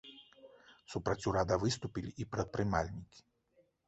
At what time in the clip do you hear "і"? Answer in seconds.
2.25-2.27